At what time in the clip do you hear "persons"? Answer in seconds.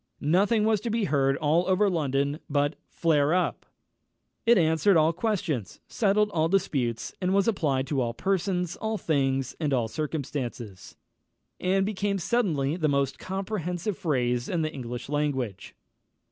8.15-8.75